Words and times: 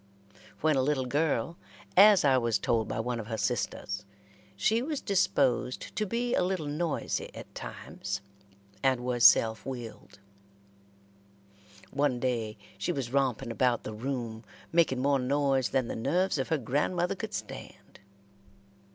When 0.61 0.75
a 0.75 0.81
little 0.81 1.05
girl, 1.05 1.57
as 1.95 2.25
I 2.25 2.35
was 2.35 2.57
told 2.57 2.87
by 2.87 2.99
one 2.99 3.19
of 3.19 3.27
her 3.27 3.37
sisters, 3.37 4.03
she 4.55 4.81
was 4.81 4.99
disposed 4.99 5.95
to 5.95 6.07
be 6.07 6.33
a 6.33 6.41
little 6.41 6.65
noisy 6.65 7.29
at 7.35 7.53
times, 7.53 8.19
and 8.81 9.01
was 9.01 9.23
self 9.23 9.63
willed. 9.63 10.17
One 11.91 12.19
day 12.19 12.57
she 12.79 12.91
was 12.91 13.13
romping 13.13 13.51
about 13.51 13.83
the 13.83 13.93
room, 13.93 14.43
making 14.71 15.03
more 15.03 15.19
noise 15.19 15.69
than 15.69 15.87
the 15.87 15.95
nerves 15.95 16.39
of 16.39 16.47
her 16.47 16.57
grandmother 16.57 17.13
could 17.13 17.35
stand. 17.35 17.99